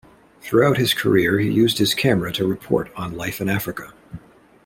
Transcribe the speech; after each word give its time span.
Throughout 0.41 0.79
his 0.79 0.95
career, 0.95 1.37
he 1.37 1.51
used 1.51 1.77
his 1.77 1.93
camera 1.93 2.31
to 2.33 2.47
report 2.47 2.91
on 2.95 3.15
life 3.15 3.39
in 3.39 3.47
Africa. 3.47 3.93